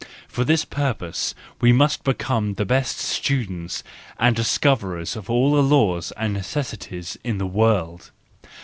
[0.01, 3.83] And for this purpose we must become the best students
[4.17, 8.09] and discoverers of all the laws and necessities in the world.